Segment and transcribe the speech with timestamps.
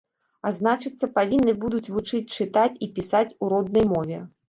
[0.47, 4.25] А значыцца, павінны будуць вучыць чытаць і пісаць у роднай мове.